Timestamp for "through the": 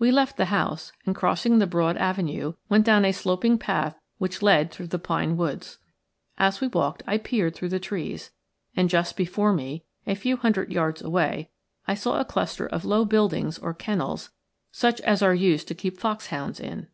4.72-4.98, 7.54-7.78